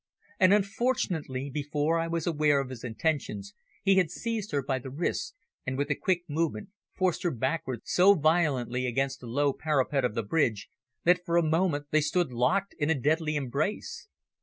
And, 0.39 0.51
unfortunately, 0.51 1.51
before 1.53 1.99
I 1.99 2.07
was 2.07 2.25
aware 2.25 2.59
of 2.59 2.71
his 2.71 2.83
intentions 2.83 3.53
he 3.83 3.97
had 3.97 4.09
seized 4.09 4.49
her 4.51 4.63
by 4.63 4.79
the 4.79 4.89
wrists 4.89 5.35
and, 5.63 5.77
with 5.77 5.91
a 5.91 5.95
quick 5.95 6.23
movement, 6.27 6.69
forced 6.95 7.21
her 7.21 7.29
backwards 7.29 7.83
so 7.91 8.15
violently 8.15 8.87
against 8.87 9.19
the 9.19 9.27
low 9.27 9.53
parapet 9.53 10.03
of 10.03 10.15
the 10.15 10.23
bridge 10.23 10.71
that 11.03 11.23
for 11.23 11.37
a 11.37 11.43
moment 11.43 11.85
they 11.91 12.01
stood 12.01 12.31
locked 12.33 12.73
in 12.79 12.89
a 12.89 12.99
deadly 12.99 13.35
embrace. 13.35 14.07